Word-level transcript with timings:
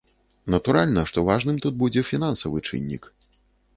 Натуральна, 0.53 1.03
што 1.11 1.25
важным 1.29 1.61
тут 1.67 1.77
будзе 1.85 2.01
фінансавы 2.11 2.57
чыннік. 2.69 3.03